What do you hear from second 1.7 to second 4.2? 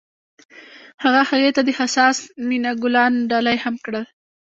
حساس مینه ګلان ډالۍ هم کړل.